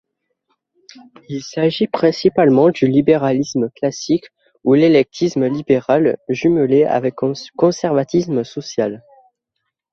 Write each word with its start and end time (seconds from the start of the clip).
Il 1.29 1.43
s'agit 1.43 1.85
principalement 1.85 2.71
du 2.71 2.87
libéralisme 2.87 3.69
classique 3.75 4.25
ou 4.63 4.73
l'éclectisme 4.73 5.45
libéral 5.45 6.17
jumelé 6.27 6.85
avec 6.85 7.21
un 7.21 7.33
conservatisme 7.55 8.43
social. 8.43 9.03